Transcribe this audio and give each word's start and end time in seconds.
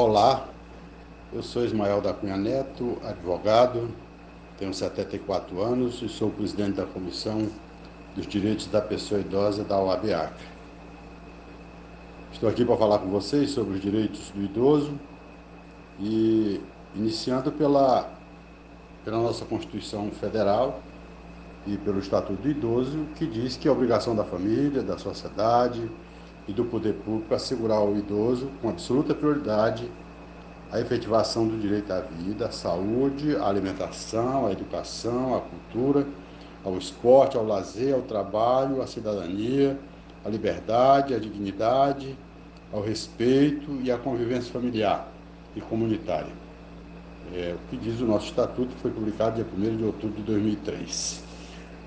Olá, 0.00 0.46
eu 1.32 1.42
sou 1.42 1.64
Ismael 1.64 2.00
da 2.00 2.14
Cunha 2.14 2.36
Neto, 2.36 2.98
advogado, 3.02 3.88
tenho 4.56 4.72
74 4.72 5.60
anos 5.60 6.00
e 6.02 6.08
sou 6.08 6.30
presidente 6.30 6.76
da 6.76 6.86
Comissão 6.86 7.48
dos 8.14 8.24
Direitos 8.24 8.68
da 8.68 8.80
Pessoa 8.80 9.20
Idosa 9.20 9.64
da 9.64 9.76
OAB 9.76 10.12
Acre. 10.12 10.46
Estou 12.32 12.48
aqui 12.48 12.64
para 12.64 12.76
falar 12.76 13.00
com 13.00 13.08
vocês 13.08 13.50
sobre 13.50 13.74
os 13.74 13.80
direitos 13.80 14.30
do 14.30 14.40
idoso 14.40 14.94
e 15.98 16.60
iniciando 16.94 17.50
pela, 17.50 18.08
pela 19.04 19.18
nossa 19.18 19.44
Constituição 19.46 20.12
Federal 20.12 20.80
e 21.66 21.76
pelo 21.76 21.98
Estatuto 21.98 22.40
do 22.40 22.48
Idoso, 22.48 23.04
que 23.16 23.26
diz 23.26 23.56
que 23.56 23.66
é 23.66 23.70
obrigação 23.72 24.14
da 24.14 24.22
família, 24.22 24.80
da 24.80 24.96
sociedade, 24.96 25.90
e 26.48 26.52
do 26.52 26.64
poder 26.64 26.94
público 26.94 27.34
assegurar 27.34 27.78
ao 27.78 27.94
idoso, 27.94 28.50
com 28.62 28.70
absoluta 28.70 29.14
prioridade, 29.14 29.88
a 30.72 30.80
efetivação 30.80 31.46
do 31.46 31.58
direito 31.58 31.92
à 31.92 32.00
vida, 32.00 32.46
à 32.46 32.50
saúde, 32.50 33.36
à 33.36 33.46
alimentação, 33.46 34.46
à 34.46 34.52
educação, 34.52 35.36
à 35.36 35.40
cultura, 35.40 36.06
ao 36.64 36.76
esporte, 36.76 37.36
ao 37.36 37.44
lazer, 37.44 37.94
ao 37.94 38.02
trabalho, 38.02 38.82
à 38.82 38.86
cidadania, 38.86 39.78
à 40.24 40.28
liberdade, 40.28 41.14
à 41.14 41.18
dignidade, 41.18 42.16
ao 42.72 42.82
respeito 42.82 43.78
e 43.82 43.90
à 43.90 43.96
convivência 43.96 44.52
familiar 44.52 45.08
e 45.54 45.60
comunitária. 45.60 46.32
É 47.34 47.54
o 47.54 47.68
que 47.68 47.76
diz 47.76 48.00
o 48.00 48.06
nosso 48.06 48.26
estatuto, 48.26 48.74
que 48.74 48.80
foi 48.80 48.90
publicado 48.90 49.36
dia 49.36 49.46
1 49.56 49.76
de 49.76 49.84
outubro 49.84 50.16
de 50.16 50.22
2003. 50.22 51.22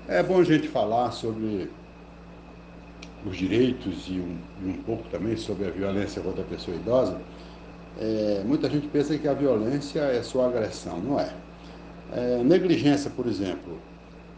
É 0.08 0.22
bom 0.22 0.40
a 0.40 0.44
gente 0.44 0.68
falar 0.68 1.10
sobre 1.12 1.70
os 3.26 3.36
direitos 3.36 4.08
e 4.08 4.12
um, 4.12 4.36
e 4.64 4.70
um 4.70 4.82
pouco 4.82 5.04
também 5.10 5.36
sobre 5.36 5.66
a 5.66 5.70
violência 5.70 6.20
contra 6.22 6.42
a 6.42 6.46
pessoa 6.46 6.76
idosa, 6.76 7.20
é, 8.00 8.42
muita 8.44 8.68
gente 8.68 8.88
pensa 8.88 9.16
que 9.16 9.28
a 9.28 9.34
violência 9.34 10.00
é 10.00 10.22
só 10.22 10.46
agressão, 10.46 10.98
não 10.98 11.20
é. 11.20 11.32
é. 12.12 12.42
Negligência, 12.42 13.10
por 13.10 13.26
exemplo, 13.26 13.78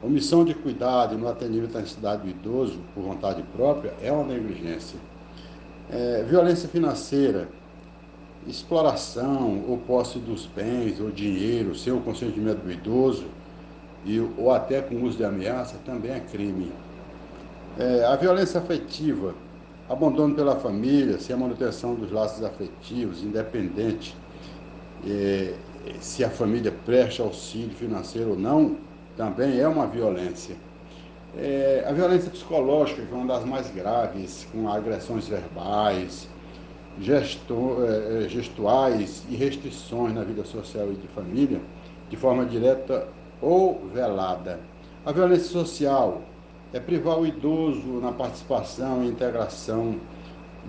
omissão 0.03 0.45
de 0.45 0.55
cuidado 0.55 1.17
no 1.17 1.29
atendimento 1.29 1.77
à 1.77 1.81
necessidade 1.81 2.23
do 2.23 2.29
idoso 2.29 2.79
por 2.95 3.03
vontade 3.03 3.43
própria 3.55 3.95
é 4.03 4.11
uma 4.13 4.25
negligência. 4.25 4.99
É, 5.91 6.25
violência 6.29 6.69
financeira, 6.69 7.49
exploração 8.47 9.65
ou 9.69 9.79
posse 9.79 10.19
dos 10.19 10.47
bens 10.47 11.01
ou 11.01 11.11
dinheiro 11.11 11.75
sem 11.75 11.93
o 11.93 12.01
consentimento 12.01 12.59
do 12.59 12.71
idoso 12.71 13.27
e, 14.05 14.21
ou 14.37 14.53
até 14.53 14.83
com 14.83 15.03
uso 15.03 15.17
de 15.17 15.25
ameaça 15.25 15.77
também 15.85 16.13
é 16.13 16.21
crime. 16.21 16.71
É, 17.79 18.05
a 18.05 18.15
violência 18.15 18.61
afetiva, 18.61 19.35
abandono 19.89 20.35
pela 20.35 20.55
família, 20.57 21.19
sem 21.19 21.35
a 21.35 21.39
manutenção 21.39 21.95
dos 21.95 22.13
laços 22.13 22.45
afetivos, 22.45 23.23
independente 23.23 24.17
é, 25.05 25.55
se 26.01 26.25
a 26.25 26.31
família 26.31 26.73
presta 26.85 27.23
auxílio 27.23 27.75
financeiro 27.75 28.31
ou 28.31 28.39
não, 28.39 28.77
também 29.17 29.59
é 29.59 29.67
uma 29.67 29.87
violência. 29.87 30.57
É, 31.37 31.85
a 31.87 31.93
violência 31.93 32.31
psicológica, 32.31 33.03
que 33.03 33.13
é 33.13 33.17
uma 33.17 33.35
das 33.35 33.45
mais 33.45 33.69
graves, 33.71 34.47
com 34.53 34.69
agressões 34.69 35.27
verbais, 35.27 36.29
gesto, 37.01 37.79
é, 37.83 38.25
é 38.25 38.29
gestuais 38.29 39.25
e 39.29 39.35
restrições 39.35 40.15
na 40.15 40.23
vida 40.23 40.45
social 40.45 40.93
e 40.93 40.95
de 40.95 41.09
família, 41.09 41.61
de 42.09 42.17
forma 42.17 42.45
direta 42.47 43.09
ou 43.43 43.85
velada. 43.93 44.61
A 45.05 45.11
violência 45.11 45.49
social, 45.49 46.23
é 46.75 46.81
privar 46.81 47.21
o 47.21 47.25
idoso 47.25 48.01
na 48.01 48.11
participação 48.11 49.05
e 49.05 49.07
integração 49.07 49.95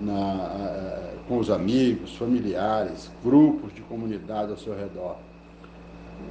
na, 0.00 1.10
com 1.26 1.38
os 1.38 1.50
amigos, 1.50 2.14
familiares, 2.14 3.10
grupos 3.24 3.74
de 3.74 3.80
comunidade 3.82 4.52
ao 4.52 4.56
seu 4.56 4.72
redor. 4.72 5.16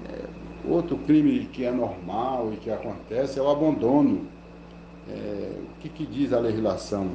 É, 0.09 0.23
outro 0.66 0.98
crime 1.00 1.50
que 1.52 1.66
é 1.66 1.72
normal 1.72 2.54
e 2.54 2.56
que 2.56 2.72
acontece 2.72 3.38
é 3.38 3.42
o 3.42 3.50
abandono. 3.50 4.26
É, 5.10 5.60
o 5.60 5.82
que, 5.82 5.89
que 5.89 6.05
diz 6.05 6.32
a 6.32 6.39
legislação? 6.39 7.10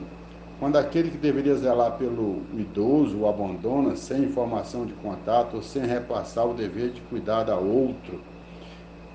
Quando 0.58 0.76
aquele 0.76 1.10
que 1.10 1.16
deveria 1.16 1.54
zelar 1.54 1.92
pelo 1.92 2.42
idoso 2.52 3.20
o 3.20 3.26
abandona 3.26 3.96
sem 3.96 4.24
informação 4.24 4.84
de 4.84 4.92
contato 4.94 5.56
ou 5.56 5.62
sem 5.62 5.86
repassar 5.86 6.46
o 6.46 6.52
dever 6.52 6.90
de 6.90 7.00
cuidar 7.02 7.48
a 7.48 7.56
outro. 7.56 8.20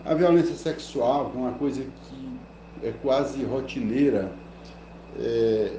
A 0.04 0.16
violência 0.16 0.56
sexual, 0.56 1.32
é 1.36 1.38
uma 1.38 1.52
coisa 1.52 1.84
que 1.84 2.36
é 2.86 2.94
quase 3.02 3.44
rotineira, 3.44 4.32
é, 5.20 5.72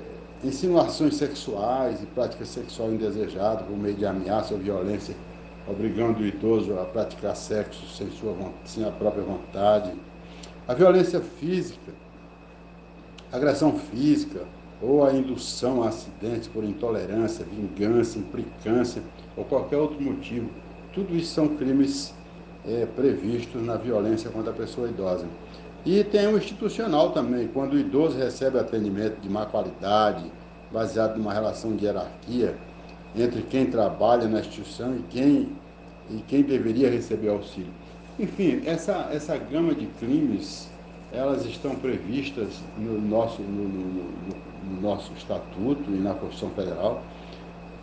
insinuações 0.43 1.15
sexuais 1.15 2.03
e 2.03 2.07
prática 2.07 2.45
sexual 2.45 2.91
indesejada 2.93 3.63
por 3.63 3.77
meio 3.77 3.95
de 3.95 4.05
ameaça 4.05 4.55
ou 4.55 4.61
violência, 4.61 5.15
obrigando 5.69 6.21
o 6.21 6.27
idoso 6.27 6.79
a 6.79 6.85
praticar 6.85 7.37
sexo 7.37 7.87
sem, 7.89 8.11
sua, 8.11 8.35
sem 8.65 8.85
a 8.85 8.91
própria 8.91 9.23
vontade. 9.23 9.93
A 10.67 10.75
violência 10.75 11.21
física, 11.21 11.93
agressão 13.33 13.79
física 13.79 14.41
ou 14.83 15.07
a 15.07 15.13
indução 15.13 15.85
a 15.85 15.89
acidentes 15.89 16.49
por 16.49 16.65
intolerância, 16.65 17.45
vingança, 17.45 18.19
implicância 18.19 19.01
ou 19.37 19.45
qualquer 19.45 19.77
outro 19.77 20.03
motivo. 20.03 20.51
Tudo 20.93 21.15
isso 21.15 21.33
são 21.33 21.49
crimes 21.57 22.13
é, 22.67 22.85
previstos 22.85 23.65
na 23.65 23.77
violência 23.77 24.29
contra 24.31 24.51
a 24.51 24.55
pessoa 24.55 24.89
idosa. 24.89 25.27
E 25.87 26.03
tem 26.03 26.27
o 26.27 26.37
institucional 26.37 27.13
também, 27.13 27.47
quando 27.47 27.75
o 27.75 27.79
idoso 27.79 28.19
recebe 28.19 28.59
atendimento 28.59 29.21
de 29.21 29.31
má 29.31 29.47
qualidade, 29.47 30.25
baseado 30.73 31.17
numa 31.17 31.33
relação 31.33 31.77
de 31.77 31.85
hierarquia 31.85 32.57
entre 33.15 33.41
quem 33.43 33.67
trabalha 33.67 34.27
na 34.27 34.41
instituição 34.41 34.97
e 34.97 35.05
quem, 35.09 35.49
e 36.11 36.17
quem 36.27 36.43
deveria 36.43 36.91
receber 36.91 37.29
auxílio. 37.29 37.73
Enfim, 38.19 38.63
essa, 38.67 39.09
essa 39.13 39.39
gama 39.39 39.77
de 39.77 39.87
crimes, 40.01 40.69
elas 41.13 41.47
estão 41.47 41.77
previstas 41.77 42.49
no 42.77 43.01
nosso, 43.01 43.41
no, 43.41 43.69
no, 43.69 44.11
no 44.65 44.81
nosso 44.81 45.13
estatuto 45.13 45.85
e 45.89 45.99
na 45.99 46.15
Constituição 46.15 46.51
Federal. 46.51 47.01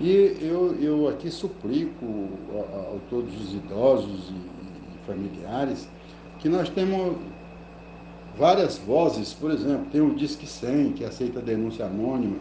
E 0.02 0.38
eu, 0.42 0.76
eu 0.82 1.08
aqui 1.08 1.32
suplico 1.32 2.06
a, 2.52 2.58
a, 2.58 2.80
a 2.82 3.00
todos 3.10 3.34
os 3.40 3.54
idosos 3.54 4.30
e, 4.30 4.34
e 4.34 5.08
familiares 5.08 5.88
que 6.40 6.50
nós 6.50 6.68
temos 6.68 7.16
várias 8.38 8.78
vozes, 8.78 9.34
por 9.34 9.52
exemplo, 9.52 9.86
tem 9.92 10.02
o 10.02 10.16
Disque 10.16 10.48
100, 10.48 10.94
que 10.94 11.06
aceita 11.06 11.40
denúncia 11.40 11.86
anônima, 11.86 12.38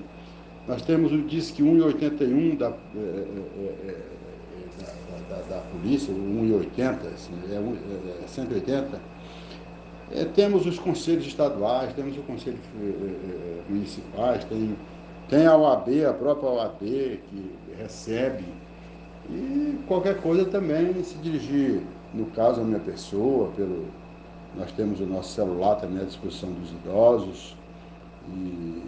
nós 0.66 0.82
temos 0.82 1.12
o 1.12 1.22
Disque 1.22 1.62
181 1.62 2.56
da, 2.56 2.68
é, 2.68 2.70
é, 2.98 3.96
da, 5.28 5.36
da, 5.36 5.42
da, 5.42 5.60
polícia, 5.72 6.12
o 6.12 6.16
180, 6.16 7.08
assim, 7.08 7.32
é, 7.50 8.24
é 8.24 8.26
180. 8.26 9.00
É, 10.14 10.24
temos 10.26 10.66
os 10.66 10.78
conselhos 10.78 11.26
estaduais, 11.26 11.92
temos 11.94 12.16
o 12.16 12.22
conselho 12.22 12.58
municipais, 13.68 14.44
tem, 14.44 14.76
tem 15.28 15.46
a 15.46 15.56
OAB, 15.56 16.04
a 16.08 16.12
própria 16.12 16.48
OAB, 16.50 16.80
que 16.80 17.50
recebe. 17.78 18.44
E 19.30 19.78
qualquer 19.86 20.20
coisa 20.20 20.44
também 20.44 21.02
se 21.02 21.16
dirigir, 21.18 21.80
no 22.12 22.26
caso, 22.26 22.60
a 22.60 22.64
minha 22.64 22.80
pessoa, 22.80 23.50
pelo 23.56 23.86
nós 24.56 24.70
temos 24.72 25.00
o 25.00 25.06
nosso 25.06 25.32
celular 25.32 25.76
também 25.76 26.02
à 26.02 26.04
disposição 26.04 26.52
dos 26.52 26.70
idosos. 26.70 27.56
E, 28.28 28.82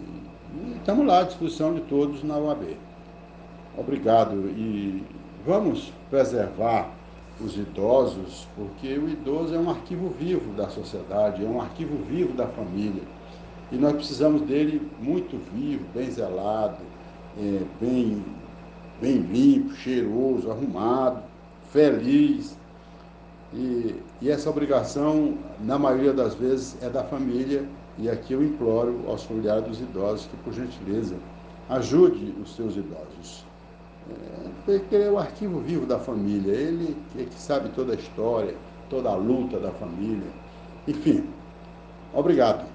estamos 0.77 1.05
lá 1.05 1.19
à 1.19 1.23
disposição 1.23 1.73
de 1.73 1.81
todos 1.81 2.23
na 2.23 2.37
UAB. 2.37 2.77
Obrigado. 3.77 4.35
E 4.49 5.03
vamos 5.45 5.91
preservar 6.09 6.91
os 7.41 7.57
idosos, 7.57 8.47
porque 8.55 8.97
o 8.97 9.09
idoso 9.09 9.53
é 9.53 9.59
um 9.59 9.69
arquivo 9.69 10.09
vivo 10.17 10.53
da 10.53 10.69
sociedade, 10.69 11.43
é 11.43 11.47
um 11.47 11.59
arquivo 11.59 11.97
vivo 12.05 12.33
da 12.33 12.47
família. 12.47 13.03
E 13.71 13.75
nós 13.75 13.93
precisamos 13.93 14.41
dele 14.43 14.81
muito 15.01 15.37
vivo, 15.53 15.83
bem 15.93 16.09
zelado, 16.09 16.77
é, 17.37 17.61
bem, 17.81 18.23
bem 19.01 19.17
limpo, 19.17 19.73
cheiroso, 19.75 20.49
arrumado, 20.49 21.23
feliz 21.73 22.55
e, 23.53 24.01
e 24.21 24.29
essa 24.29 24.49
obrigação, 24.49 25.37
na 25.59 25.77
maioria 25.77 26.13
das 26.13 26.35
vezes, 26.35 26.77
é 26.81 26.89
da 26.89 27.03
família. 27.03 27.65
E 27.97 28.09
aqui 28.09 28.33
eu 28.33 28.43
imploro 28.43 29.03
aos 29.07 29.23
familiares 29.23 29.63
dos 29.63 29.79
idosos 29.79 30.25
que, 30.27 30.35
por 30.37 30.53
gentileza, 30.53 31.15
ajude 31.69 32.33
os 32.41 32.55
seus 32.55 32.75
idosos. 32.75 33.45
É, 34.09 34.49
porque 34.65 34.95
é 34.95 35.09
o 35.09 35.17
arquivo 35.17 35.59
vivo 35.61 35.85
da 35.85 35.97
família, 35.97 36.51
ele 36.51 36.95
é 37.17 37.23
que 37.23 37.39
sabe 37.39 37.69
toda 37.69 37.93
a 37.93 37.95
história, 37.95 38.55
toda 38.89 39.09
a 39.09 39.15
luta 39.15 39.59
da 39.59 39.71
família. 39.71 40.27
Enfim, 40.87 41.23
obrigado. 42.13 42.74